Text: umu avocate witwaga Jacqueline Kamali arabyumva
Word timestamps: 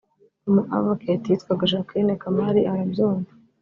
umu 0.47 0.61
avocate 0.77 1.25
witwaga 1.29 1.69
Jacqueline 1.71 2.13
Kamali 2.21 2.61
arabyumva 2.71 3.31